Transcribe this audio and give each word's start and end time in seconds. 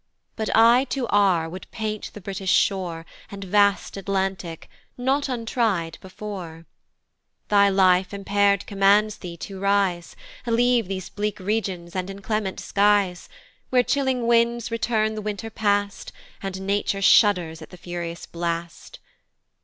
But 0.35 0.49
I 0.55 0.85
to 0.85 1.05
R 1.09 1.47
would 1.47 1.69
paint 1.69 2.09
the 2.13 2.21
British 2.21 2.49
shore, 2.51 3.05
And 3.29 3.43
vast 3.43 3.97
Atlantic, 3.97 4.67
not 4.97 5.29
untry'd 5.29 5.99
before: 6.01 6.65
Thy 7.49 7.69
life 7.69 8.11
impair'd 8.11 8.65
commands 8.65 9.17
thee 9.19 9.37
to 9.37 9.61
arise, 9.61 10.15
Leave 10.47 10.87
these 10.87 11.09
bleak 11.09 11.39
regions 11.39 11.95
and 11.95 12.09
inclement 12.09 12.59
skies, 12.59 13.29
Where 13.69 13.83
chilling 13.83 14.25
winds 14.25 14.71
return 14.71 15.13
the 15.13 15.21
winter 15.21 15.51
past, 15.51 16.11
And 16.41 16.61
nature 16.65 17.03
shudders 17.03 17.61
at 17.61 17.69
the 17.69 17.77
furious 17.77 18.25
blast. 18.25 18.97